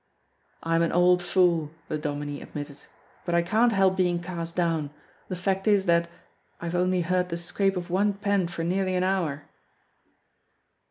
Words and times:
"I'm 0.63 0.81
an 0.81 0.91
old 0.91 1.21
fool," 1.21 1.69
the 1.87 1.95
Dominie 1.95 2.41
admitted, 2.41 2.81
"but 3.23 3.35
I 3.35 3.43
can't 3.43 3.71
help 3.71 3.97
being 3.97 4.19
cast 4.19 4.55
down. 4.55 4.89
The 5.27 5.35
fact 5.35 5.67
is 5.67 5.85
that 5.85 6.09
I 6.59 6.65
have 6.65 6.73
only 6.73 7.01
heard 7.01 7.29
the 7.29 7.37
scrape 7.37 7.77
of 7.77 7.91
one 7.91 8.13
pen 8.13 8.47
for 8.47 8.63
nearly 8.63 8.95
an 8.95 9.03
hour." 9.03 9.43